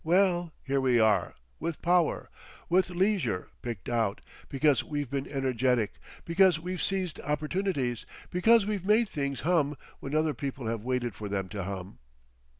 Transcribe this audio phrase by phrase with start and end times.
[0.03, 2.31] Well, here we are, with power,
[2.69, 9.41] with leisure, picked out—because we've been energetic, because we've seized opportunities, because we've made things
[9.41, 11.99] hum when other people have waited for them to hum.